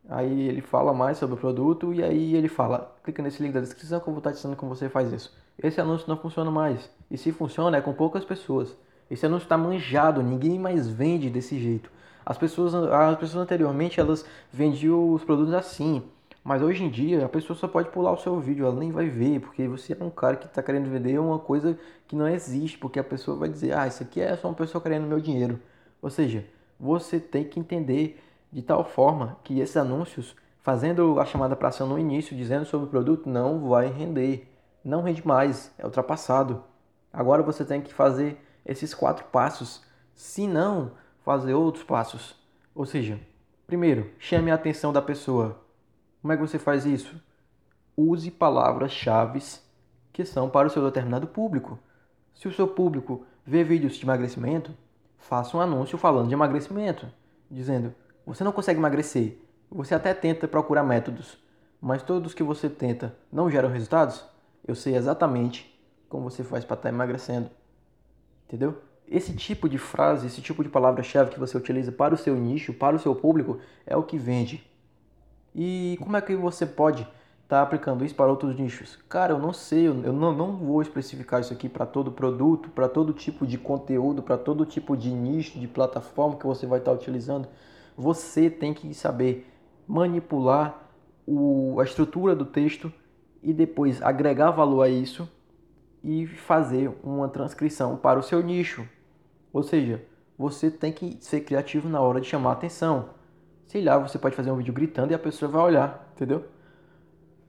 Aí 0.08 0.49
ele 0.49 0.60
fala 0.60 0.94
mais 0.94 1.18
sobre 1.18 1.34
o 1.34 1.38
produto 1.38 1.92
e 1.92 2.04
aí 2.04 2.37
ele 2.37 2.46
fala, 2.46 2.94
clica 3.02 3.20
nesse 3.20 3.42
link 3.42 3.52
da 3.52 3.60
descrição 3.60 3.99
que 3.99 4.06
eu 4.06 4.12
vou 4.12 4.18
estar 4.18 4.30
dizendo 4.30 4.54
como 4.54 4.72
você 4.72 4.88
faz 4.88 5.12
isso. 5.12 5.37
Esse 5.60 5.80
anúncio 5.80 6.08
não 6.08 6.18
funciona 6.18 6.52
mais. 6.52 6.88
E 7.10 7.18
se 7.18 7.32
funciona 7.32 7.78
é 7.78 7.80
com 7.80 7.92
poucas 7.92 8.25
pessoas. 8.25 8.76
Esse 9.10 9.26
anúncio 9.26 9.46
está 9.46 9.58
manjado, 9.58 10.22
ninguém 10.22 10.58
mais 10.58 10.88
vende 10.88 11.28
desse 11.28 11.58
jeito. 11.58 11.90
As 12.24 12.38
pessoas, 12.38 12.74
as 12.74 13.18
pessoas 13.18 13.42
anteriormente 13.42 13.98
elas 13.98 14.24
vendiam 14.52 15.12
os 15.12 15.24
produtos 15.24 15.52
assim, 15.52 16.02
mas 16.44 16.62
hoje 16.62 16.84
em 16.84 16.90
dia 16.90 17.24
a 17.24 17.28
pessoa 17.28 17.56
só 17.56 17.66
pode 17.66 17.90
pular 17.90 18.12
o 18.12 18.16
seu 18.16 18.38
vídeo, 18.38 18.64
ela 18.64 18.76
nem 18.76 18.92
vai 18.92 19.08
ver, 19.08 19.40
porque 19.40 19.66
você 19.66 19.96
é 19.98 20.04
um 20.04 20.10
cara 20.10 20.36
que 20.36 20.46
está 20.46 20.62
querendo 20.62 20.88
vender 20.88 21.18
uma 21.18 21.38
coisa 21.38 21.78
que 22.06 22.14
não 22.14 22.28
existe, 22.28 22.78
porque 22.78 22.98
a 22.98 23.04
pessoa 23.04 23.36
vai 23.36 23.48
dizer, 23.48 23.76
ah, 23.76 23.86
isso 23.86 24.02
aqui 24.02 24.20
é 24.20 24.36
só 24.36 24.48
uma 24.48 24.54
pessoa 24.54 24.80
querendo 24.80 25.06
meu 25.06 25.20
dinheiro. 25.20 25.58
Ou 26.00 26.08
seja, 26.08 26.44
você 26.78 27.18
tem 27.18 27.44
que 27.44 27.58
entender 27.58 28.22
de 28.52 28.62
tal 28.62 28.84
forma 28.84 29.36
que 29.44 29.60
esses 29.60 29.76
anúncios, 29.76 30.34
fazendo 30.60 31.20
a 31.20 31.24
chamada 31.24 31.54
para 31.54 31.68
ação 31.68 31.86
no 31.86 31.98
início, 31.98 32.36
dizendo 32.36 32.64
sobre 32.64 32.86
o 32.86 32.90
produto, 32.90 33.28
não 33.28 33.68
vai 33.68 33.88
render. 33.88 34.48
Não 34.84 35.02
rende 35.02 35.26
mais, 35.26 35.72
é 35.78 35.84
ultrapassado. 35.84 36.64
Agora 37.12 37.42
você 37.42 37.64
tem 37.64 37.80
que 37.80 37.92
fazer 37.92 38.40
esses 38.64 38.94
quatro 38.94 39.24
passos, 39.26 39.82
se 40.14 40.46
não 40.46 40.92
fazer 41.24 41.54
outros 41.54 41.84
passos. 41.84 42.36
Ou 42.74 42.86
seja, 42.86 43.18
primeiro, 43.66 44.10
chame 44.18 44.50
a 44.50 44.54
atenção 44.54 44.92
da 44.92 45.02
pessoa. 45.02 45.60
Como 46.20 46.32
é 46.32 46.36
que 46.36 46.42
você 46.42 46.58
faz 46.58 46.84
isso? 46.84 47.20
Use 47.96 48.30
palavras-chave 48.30 49.42
que 50.12 50.24
são 50.24 50.50
para 50.50 50.68
o 50.68 50.70
seu 50.70 50.84
determinado 50.84 51.26
público. 51.26 51.78
Se 52.34 52.48
o 52.48 52.52
seu 52.52 52.68
público 52.68 53.24
vê 53.44 53.64
vídeos 53.64 53.94
de 53.94 54.04
emagrecimento, 54.04 54.74
faça 55.18 55.56
um 55.56 55.60
anúncio 55.60 55.98
falando 55.98 56.28
de 56.28 56.34
emagrecimento, 56.34 57.06
dizendo: 57.50 57.94
você 58.26 58.44
não 58.44 58.52
consegue 58.52 58.78
emagrecer, 58.78 59.38
você 59.70 59.94
até 59.94 60.12
tenta 60.14 60.48
procurar 60.48 60.82
métodos, 60.82 61.38
mas 61.80 62.02
todos 62.02 62.34
que 62.34 62.42
você 62.42 62.68
tenta 62.68 63.16
não 63.32 63.50
geram 63.50 63.68
resultados, 63.68 64.24
eu 64.66 64.74
sei 64.74 64.96
exatamente 64.96 65.78
como 66.08 66.30
você 66.30 66.42
faz 66.42 66.64
para 66.64 66.74
estar 66.74 66.88
tá 66.88 66.94
emagrecendo. 66.94 67.50
Entendeu? 68.50 68.83
Esse 69.09 69.33
tipo 69.33 69.69
de 69.69 69.78
frase, 69.78 70.26
esse 70.26 70.42
tipo 70.42 70.64
de 70.64 70.69
palavra-chave 70.69 71.30
que 71.30 71.38
você 71.38 71.57
utiliza 71.57 71.92
para 71.92 72.14
o 72.14 72.19
seu 72.19 72.35
nicho, 72.35 72.73
para 72.73 72.97
o 72.97 72.99
seu 72.99 73.14
público, 73.14 73.61
é 73.87 73.97
o 73.97 74.02
que 74.02 74.19
vende. 74.19 74.69
E 75.54 75.97
como 76.00 76.16
é 76.16 76.21
que 76.21 76.35
você 76.35 76.66
pode 76.66 77.02
estar 77.02 77.12
tá 77.59 77.62
aplicando 77.62 78.04
isso 78.04 78.14
para 78.16 78.26
outros 78.26 78.59
nichos? 78.59 78.99
Cara, 79.09 79.35
eu 79.35 79.38
não 79.38 79.52
sei, 79.52 79.87
eu 79.87 79.95
não, 80.12 80.35
não 80.35 80.57
vou 80.57 80.83
especificar 80.83 81.40
isso 81.40 81.52
aqui 81.52 81.69
para 81.69 81.87
todo 81.87 82.11
produto, 82.11 82.71
para 82.71 82.88
todo 82.88 83.12
tipo 83.12 83.47
de 83.47 83.57
conteúdo, 83.57 84.21
para 84.21 84.37
todo 84.37 84.66
tipo 84.66 84.97
de 84.97 85.12
nicho, 85.12 85.61
de 85.61 85.69
plataforma 85.69 86.37
que 86.37 86.47
você 86.47 86.66
vai 86.66 86.80
estar 86.80 86.90
tá 86.90 86.97
utilizando. 86.97 87.47
Você 87.97 88.50
tem 88.50 88.75
que 88.75 88.92
saber 88.95 89.49
manipular 89.87 90.88
o, 91.25 91.78
a 91.78 91.85
estrutura 91.85 92.35
do 92.35 92.45
texto 92.45 92.92
e 93.45 93.52
depois 93.52 94.02
agregar 94.02 94.50
valor 94.50 94.83
a 94.83 94.88
isso 94.88 95.28
e 96.02 96.26
fazer 96.26 96.90
uma 97.02 97.28
transcrição 97.28 97.97
para 97.97 98.19
o 98.19 98.23
seu 98.23 98.42
nicho. 98.42 98.87
Ou 99.52 99.62
seja, 99.62 100.02
você 100.38 100.71
tem 100.71 100.92
que 100.92 101.19
ser 101.21 101.40
criativo 101.40 101.88
na 101.88 102.00
hora 102.00 102.21
de 102.21 102.26
chamar 102.26 102.52
atenção. 102.52 103.11
Sei 103.66 103.83
lá, 103.83 103.99
você 103.99 104.19
pode 104.19 104.35
fazer 104.35 104.50
um 104.50 104.57
vídeo 104.57 104.73
gritando 104.73 105.12
e 105.12 105.14
a 105.14 105.19
pessoa 105.19 105.50
vai 105.50 105.62
olhar, 105.62 106.11
entendeu? 106.14 106.45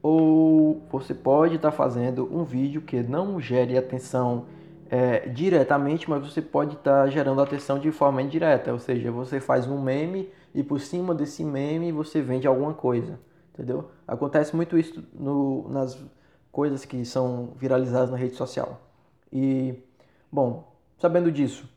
Ou 0.03 0.83
você 0.91 1.13
pode 1.13 1.55
estar 1.55 1.71
tá 1.71 1.77
fazendo 1.77 2.27
um 2.35 2.43
vídeo 2.43 2.81
que 2.81 3.01
não 3.01 3.39
gere 3.39 3.77
atenção 3.77 4.45
é, 4.89 5.29
diretamente, 5.29 6.09
mas 6.09 6.21
você 6.21 6.41
pode 6.41 6.75
estar 6.75 7.03
tá 7.03 7.09
gerando 7.09 7.41
atenção 7.41 7.79
de 7.79 7.91
forma 7.91 8.21
indireta. 8.21 8.73
Ou 8.73 8.79
seja, 8.79 9.11
você 9.11 9.39
faz 9.39 9.67
um 9.67 9.81
meme 9.81 10.29
e 10.53 10.61
por 10.61 10.81
cima 10.81 11.15
desse 11.15 11.43
meme 11.43 11.91
você 11.91 12.21
vende 12.21 12.45
alguma 12.45 12.73
coisa, 12.73 13.19
entendeu? 13.53 13.89
Acontece 14.07 14.55
muito 14.55 14.77
isso 14.77 15.01
no, 15.13 15.69
nas 15.69 15.97
coisas 16.51 16.83
que 16.85 17.03
são 17.05 17.53
viralizadas 17.57 18.09
na 18.09 18.17
rede 18.17 18.35
social. 18.35 18.81
E, 19.31 19.73
bom, 20.31 20.75
sabendo 20.97 21.31
disso, 21.31 21.69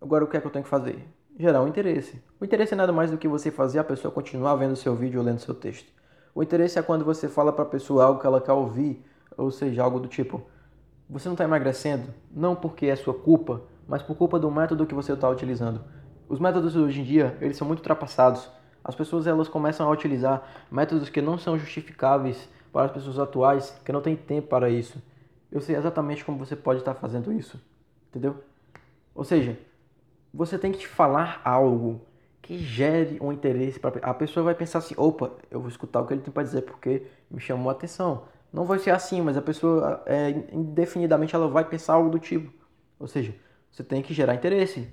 agora 0.00 0.24
o 0.24 0.26
que 0.26 0.36
é 0.36 0.40
que 0.40 0.46
eu 0.46 0.50
tenho 0.50 0.64
que 0.64 0.70
fazer? 0.70 1.02
Gerar 1.38 1.62
um 1.62 1.68
interesse. 1.68 2.22
O 2.38 2.44
interesse 2.44 2.74
é 2.74 2.76
nada 2.76 2.92
mais 2.92 3.10
do 3.10 3.16
que 3.16 3.26
você 3.26 3.50
fazer 3.50 3.78
a 3.78 3.84
pessoa 3.84 4.12
continuar 4.12 4.54
vendo 4.56 4.76
seu 4.76 4.94
vídeo 4.94 5.18
ou 5.18 5.24
lendo 5.24 5.38
seu 5.38 5.54
texto. 5.54 5.90
O 6.34 6.42
interesse 6.42 6.78
é 6.78 6.82
quando 6.82 7.04
você 7.04 7.28
fala 7.28 7.52
para 7.52 7.64
a 7.64 7.68
pessoa 7.68 8.04
algo 8.04 8.20
que 8.20 8.26
ela 8.26 8.40
quer 8.40 8.52
ouvir, 8.52 9.02
ou 9.36 9.50
seja, 9.50 9.82
algo 9.82 9.98
do 9.98 10.08
tipo: 10.08 10.42
você 11.08 11.28
não 11.28 11.34
está 11.34 11.44
emagrecendo 11.44 12.08
não 12.30 12.54
porque 12.54 12.86
é 12.86 12.96
sua 12.96 13.14
culpa, 13.14 13.62
mas 13.86 14.02
por 14.02 14.16
culpa 14.16 14.38
do 14.38 14.50
método 14.50 14.86
que 14.86 14.94
você 14.94 15.12
está 15.12 15.28
utilizando. 15.28 15.82
Os 16.28 16.38
métodos 16.38 16.76
hoje 16.76 17.00
em 17.00 17.04
dia 17.04 17.36
eles 17.40 17.56
são 17.56 17.66
muito 17.66 17.80
ultrapassados. 17.80 18.48
As 18.84 18.94
pessoas 18.94 19.26
elas 19.26 19.48
começam 19.48 19.86
a 19.86 19.90
utilizar 19.90 20.42
métodos 20.70 21.08
que 21.08 21.20
não 21.20 21.38
são 21.38 21.58
justificáveis 21.58 22.48
para 22.72 22.86
as 22.86 22.92
pessoas 22.92 23.18
atuais 23.18 23.70
que 23.84 23.92
não 23.92 24.00
têm 24.00 24.16
tempo 24.16 24.48
para 24.48 24.70
isso. 24.70 25.00
Eu 25.50 25.60
sei 25.60 25.76
exatamente 25.76 26.24
como 26.24 26.38
você 26.38 26.56
pode 26.56 26.80
estar 26.80 26.94
fazendo 26.94 27.32
isso, 27.32 27.60
entendeu? 28.08 28.42
Ou 29.14 29.24
seja, 29.24 29.58
você 30.32 30.58
tem 30.58 30.72
que 30.72 30.88
falar 30.88 31.42
algo 31.44 32.00
que 32.40 32.58
gere 32.58 33.18
um 33.20 33.32
interesse 33.32 33.78
para 33.78 34.00
a 34.00 34.14
pessoa 34.14 34.42
vai 34.42 34.54
pensar 34.54 34.78
assim, 34.78 34.94
opa, 34.96 35.30
eu 35.50 35.60
vou 35.60 35.68
escutar 35.68 36.00
o 36.00 36.06
que 36.06 36.14
ele 36.14 36.22
tem 36.22 36.32
para 36.32 36.42
dizer 36.42 36.62
porque 36.62 37.06
me 37.30 37.38
chamou 37.38 37.68
a 37.68 37.72
atenção. 37.72 38.24
Não 38.52 38.64
vai 38.64 38.78
ser 38.78 38.90
assim, 38.90 39.20
mas 39.20 39.36
a 39.36 39.42
pessoa 39.42 40.02
é, 40.06 40.30
indefinidamente 40.52 41.34
ela 41.34 41.48
vai 41.48 41.64
pensar 41.64 41.94
algo 41.94 42.10
do 42.10 42.18
tipo. 42.18 42.52
Ou 42.98 43.06
seja, 43.06 43.34
você 43.70 43.84
tem 43.84 44.02
que 44.02 44.12
gerar 44.12 44.34
interesse. 44.34 44.92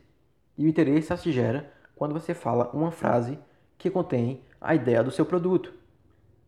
E 0.58 0.66
o 0.66 0.70
interesse 0.70 1.16
se 1.18 1.32
gera 1.32 1.72
quando 1.96 2.14
você 2.14 2.34
fala 2.34 2.70
uma 2.74 2.92
frase 2.92 3.40
que 3.78 3.90
contém 3.90 4.42
a 4.62 4.76
ideia 4.76 5.04
do 5.04 5.12
seu 5.12 5.26
produto. 5.26 5.74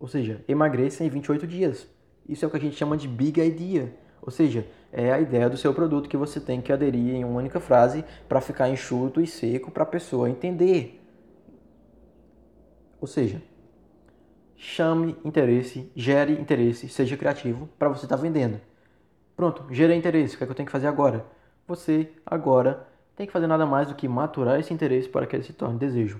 Ou 0.01 0.08
seja, 0.08 0.43
emagreça 0.48 1.03
em 1.03 1.10
28 1.10 1.46
dias. 1.46 1.88
Isso 2.27 2.43
é 2.43 2.48
o 2.48 2.51
que 2.51 2.58
a 2.58 2.60
gente 2.60 2.75
chama 2.75 2.98
de 2.98 3.08
big 3.08 3.39
idea. 3.39 3.93
Ou 4.20 4.31
seja, 4.31 4.65
é 4.91 5.12
a 5.12 5.22
ideia 5.22 5.48
do 5.48 5.55
seu 5.55 5.72
produto 5.75 6.10
que 6.10 6.17
você 6.17 6.39
tem 6.39 6.60
que 6.60 6.74
aderir 6.74 7.13
em 7.13 7.24
uma 7.24 7.38
única 7.38 7.60
frase 7.60 8.03
para 8.27 8.41
ficar 8.41 8.67
enxuto 8.67 9.22
e 9.22 9.27
seco 9.27 9.70
para 9.70 9.84
a 9.84 9.86
pessoa 9.86 10.27
entender. 10.27 11.00
Ou 13.00 13.05
seja, 13.08 13.43
chame 14.55 15.15
interesse, 15.24 15.91
gere 15.96 16.34
interesse, 16.34 16.89
seja 16.89 17.15
criativo 17.15 17.70
para 17.77 17.89
você 17.89 18.08
estar 18.08 18.17
tá 18.17 18.22
vendendo. 18.22 18.60
Pronto, 19.36 19.65
gerei 19.70 19.96
interesse. 19.96 20.34
O 20.34 20.38
que, 20.39 20.43
é 20.43 20.48
que 20.48 20.51
eu 20.51 20.55
tenho 20.55 20.65
que 20.65 20.72
fazer 20.72 20.88
agora? 20.88 21.24
Você 21.67 22.12
agora 22.25 22.88
tem 23.15 23.27
que 23.27 23.34
fazer 23.34 23.46
nada 23.46 23.67
mais 23.67 23.88
do 23.88 23.93
que 23.93 24.08
maturar 24.08 24.60
esse 24.60 24.74
interesse 24.74 25.08
para 25.08 25.27
que 25.27 25.36
ele 25.36 25.43
se 25.43 25.53
torne 25.53 25.77
desejo. 25.77 26.20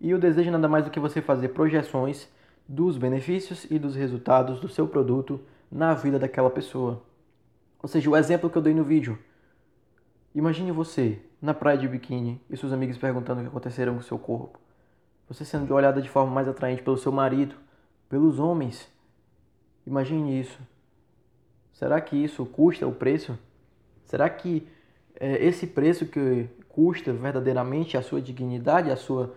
E 0.00 0.14
o 0.14 0.18
desejo 0.18 0.50
nada 0.50 0.66
mais 0.66 0.84
do 0.84 0.90
que 0.90 1.00
você 1.00 1.20
fazer 1.20 1.48
projeções 1.48 2.26
dos 2.68 2.98
benefícios 2.98 3.66
e 3.70 3.78
dos 3.78 3.94
resultados 3.94 4.60
do 4.60 4.68
seu 4.68 4.88
produto 4.88 5.40
na 5.70 5.94
vida 5.94 6.18
daquela 6.18 6.50
pessoa. 6.50 7.02
Ou 7.82 7.88
seja, 7.88 8.10
o 8.10 8.16
exemplo 8.16 8.50
que 8.50 8.58
eu 8.58 8.62
dei 8.62 8.74
no 8.74 8.84
vídeo. 8.84 9.18
Imagine 10.34 10.72
você 10.72 11.20
na 11.40 11.54
praia 11.54 11.78
de 11.78 11.88
biquíni 11.88 12.40
e 12.50 12.56
seus 12.56 12.72
amigos 12.72 12.98
perguntando 12.98 13.40
o 13.40 13.44
que 13.44 13.48
aconteceram 13.48 13.94
com 13.94 14.02
seu 14.02 14.18
corpo. 14.18 14.58
Você 15.28 15.44
sendo 15.44 15.72
olhada 15.74 16.00
de 16.00 16.08
forma 16.08 16.32
mais 16.32 16.48
atraente 16.48 16.82
pelo 16.82 16.98
seu 16.98 17.12
marido, 17.12 17.54
pelos 18.08 18.38
homens. 18.38 18.88
Imagine 19.86 20.40
isso. 20.40 20.58
Será 21.72 22.00
que 22.00 22.16
isso 22.16 22.44
custa 22.46 22.86
o 22.86 22.92
preço? 22.92 23.38
Será 24.04 24.28
que 24.28 24.66
é, 25.18 25.44
esse 25.44 25.66
preço 25.66 26.06
que 26.06 26.48
custa 26.68 27.12
verdadeiramente 27.12 27.96
a 27.96 28.02
sua 28.02 28.20
dignidade, 28.20 28.90
a 28.90 28.96
sua 28.96 29.34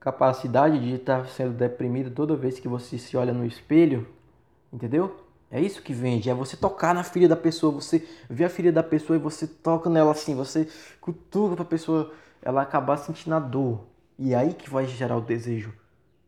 capacidade 0.00 0.78
de 0.78 0.94
estar 0.94 1.26
sendo 1.28 1.52
deprimido 1.52 2.10
toda 2.10 2.36
vez 2.36 2.58
que 2.58 2.68
você 2.68 2.98
se 2.98 3.16
olha 3.16 3.32
no 3.32 3.44
espelho, 3.44 4.06
entendeu? 4.72 5.24
É 5.50 5.60
isso 5.60 5.82
que 5.82 5.94
vende, 5.94 6.28
é 6.28 6.34
você 6.34 6.56
tocar 6.56 6.94
na 6.94 7.02
filha 7.02 7.28
da 7.28 7.36
pessoa, 7.36 7.72
você 7.72 8.06
vê 8.28 8.44
a 8.44 8.50
filha 8.50 8.70
da 8.70 8.82
pessoa 8.82 9.16
e 9.16 9.20
você 9.20 9.46
toca 9.46 9.88
nela 9.88 10.12
assim, 10.12 10.34
você 10.34 10.68
cutuca 11.00 11.56
para 11.56 11.64
a 11.64 11.68
pessoa 11.68 12.12
ela 12.42 12.62
acabar 12.62 12.98
sentindo 12.98 13.34
a 13.34 13.38
dor. 13.40 13.86
E 14.18 14.34
é 14.34 14.36
aí 14.36 14.52
que 14.52 14.68
vai 14.68 14.86
gerar 14.86 15.16
o 15.16 15.20
desejo. 15.20 15.72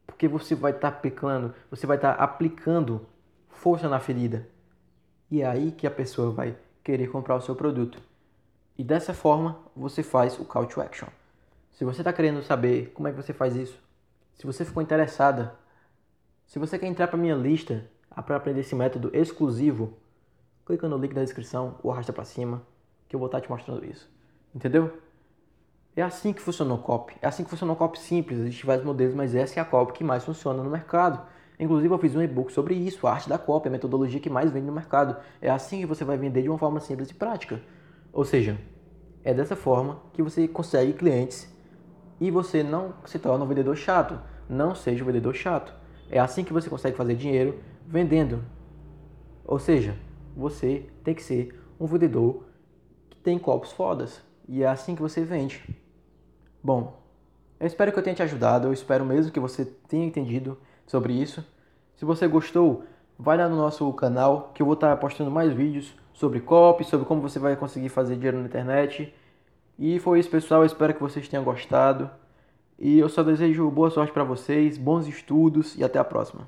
Porque 0.06 0.26
você 0.28 0.54
vai 0.54 0.72
estar 0.72 0.90
tá 0.90 0.96
pecando, 0.96 1.54
você 1.70 1.86
vai 1.86 1.96
estar 1.96 2.14
tá 2.14 2.24
aplicando 2.24 3.06
força 3.48 3.88
na 3.88 4.00
ferida. 4.00 4.48
E 5.30 5.42
é 5.42 5.46
aí 5.46 5.70
que 5.70 5.86
a 5.86 5.90
pessoa 5.90 6.30
vai 6.30 6.56
querer 6.82 7.08
comprar 7.08 7.36
o 7.36 7.40
seu 7.40 7.54
produto. 7.54 8.00
E 8.76 8.82
dessa 8.82 9.12
forma 9.12 9.58
você 9.76 10.02
faz 10.02 10.38
o 10.38 10.44
call 10.44 10.66
to 10.66 10.80
action. 10.80 11.08
Se 11.80 11.84
você 11.86 12.02
está 12.02 12.12
querendo 12.12 12.42
saber 12.42 12.92
como 12.92 13.08
é 13.08 13.10
que 13.10 13.16
você 13.16 13.32
faz 13.32 13.56
isso, 13.56 13.82
se 14.34 14.44
você 14.44 14.66
ficou 14.66 14.82
interessada, 14.82 15.54
se 16.46 16.58
você 16.58 16.78
quer 16.78 16.86
entrar 16.86 17.08
para 17.08 17.16
minha 17.16 17.34
lista 17.34 17.86
para 18.26 18.36
aprender 18.36 18.60
esse 18.60 18.74
método 18.74 19.10
exclusivo, 19.14 19.94
clica 20.66 20.86
no 20.86 20.98
link 20.98 21.14
da 21.14 21.22
descrição 21.22 21.78
ou 21.82 21.90
arrasta 21.90 22.12
para 22.12 22.26
cima 22.26 22.60
que 23.08 23.16
eu 23.16 23.18
vou 23.18 23.28
estar 23.28 23.40
tá 23.40 23.46
te 23.46 23.50
mostrando 23.50 23.82
isso. 23.86 24.06
Entendeu? 24.54 24.92
É 25.96 26.02
assim 26.02 26.34
que 26.34 26.42
funciona 26.42 26.74
o 26.74 26.76
copy. 26.76 27.16
É 27.22 27.26
assim 27.26 27.44
que 27.44 27.48
funciona 27.48 27.72
o 27.72 27.76
copy 27.76 27.98
simples. 27.98 28.40
Existem 28.40 28.66
vários 28.66 28.84
modelos, 28.84 29.14
mas 29.14 29.34
essa 29.34 29.58
é 29.58 29.62
a 29.62 29.64
copy 29.64 29.94
que 29.94 30.04
mais 30.04 30.22
funciona 30.22 30.62
no 30.62 30.68
mercado. 30.68 31.26
Inclusive, 31.58 31.94
eu 31.94 31.98
fiz 31.98 32.14
um 32.14 32.20
e-book 32.20 32.52
sobre 32.52 32.74
isso, 32.74 33.06
a 33.06 33.12
arte 33.12 33.26
da 33.26 33.38
copy, 33.38 33.68
a 33.68 33.72
metodologia 33.72 34.20
que 34.20 34.28
mais 34.28 34.50
vende 34.50 34.66
no 34.66 34.72
mercado. 34.72 35.16
É 35.40 35.48
assim 35.48 35.80
que 35.80 35.86
você 35.86 36.04
vai 36.04 36.18
vender 36.18 36.42
de 36.42 36.50
uma 36.50 36.58
forma 36.58 36.78
simples 36.78 37.08
e 37.08 37.14
prática. 37.14 37.58
Ou 38.12 38.26
seja, 38.26 38.60
é 39.24 39.32
dessa 39.32 39.56
forma 39.56 40.02
que 40.12 40.22
você 40.22 40.46
consegue 40.46 40.92
clientes 40.92 41.48
e 42.20 42.30
você 42.30 42.62
não 42.62 42.94
se 43.06 43.18
torna 43.18 43.44
um 43.44 43.48
vendedor 43.48 43.76
chato. 43.76 44.18
Não 44.48 44.74
seja 44.74 45.02
um 45.02 45.06
vendedor 45.06 45.34
chato. 45.34 45.72
É 46.10 46.18
assim 46.18 46.44
que 46.44 46.52
você 46.52 46.68
consegue 46.68 46.96
fazer 46.96 47.14
dinheiro 47.14 47.58
vendendo. 47.86 48.44
Ou 49.44 49.58
seja, 49.58 49.96
você 50.36 50.86
tem 51.02 51.14
que 51.14 51.22
ser 51.22 51.58
um 51.78 51.86
vendedor 51.86 52.44
que 53.08 53.16
tem 53.18 53.38
copos 53.38 53.72
fodas. 53.72 54.20
E 54.48 54.62
é 54.62 54.68
assim 54.68 54.94
que 54.94 55.02
você 55.02 55.24
vende. 55.24 55.64
Bom, 56.62 57.00
Eu 57.60 57.66
espero 57.66 57.92
que 57.92 57.98
eu 57.98 58.02
tenha 58.02 58.16
te 58.16 58.22
ajudado, 58.22 58.68
eu 58.68 58.72
espero 58.72 59.04
mesmo 59.04 59.30
que 59.30 59.38
você 59.38 59.66
tenha 59.66 60.06
entendido 60.06 60.56
sobre 60.86 61.12
isso. 61.12 61.44
Se 61.94 62.06
você 62.06 62.26
gostou, 62.26 62.84
vai 63.18 63.36
lá 63.36 63.50
no 63.50 63.56
nosso 63.56 63.92
canal 63.92 64.50
que 64.54 64.62
eu 64.62 64.66
vou 64.66 64.72
estar 64.72 64.96
postando 64.96 65.30
mais 65.30 65.52
vídeos 65.52 65.94
sobre 66.14 66.40
copy, 66.40 66.84
sobre 66.84 67.04
como 67.04 67.20
você 67.20 67.38
vai 67.38 67.54
conseguir 67.56 67.90
fazer 67.90 68.14
dinheiro 68.14 68.38
na 68.38 68.46
internet. 68.46 69.14
E 69.80 69.98
foi 69.98 70.20
isso, 70.20 70.28
pessoal. 70.28 70.60
Eu 70.60 70.66
espero 70.66 70.92
que 70.92 71.00
vocês 71.00 71.26
tenham 71.26 71.42
gostado. 71.42 72.10
E 72.78 72.98
eu 72.98 73.08
só 73.08 73.22
desejo 73.22 73.70
boa 73.70 73.90
sorte 73.90 74.12
para 74.12 74.22
vocês, 74.22 74.76
bons 74.76 75.06
estudos 75.08 75.74
e 75.74 75.82
até 75.82 75.98
a 75.98 76.04
próxima. 76.04 76.46